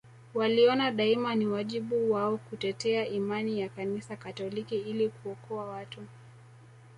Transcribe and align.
Waliona 0.33 0.91
daima 0.91 1.35
ni 1.35 1.45
wajibu 1.47 2.11
wao 2.11 2.37
kutetea 2.37 3.07
imani 3.07 3.59
ya 3.61 3.69
kanisa 3.69 4.15
katoliki 4.15 4.75
ili 4.77 5.09
kuokoa 5.09 5.65
watu 5.65 6.01